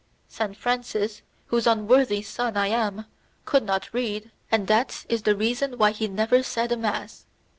[0.27, 3.05] Saint Francis, whose unworthy son I am,
[3.45, 7.27] could not read, and that is the reason why he never said a mass.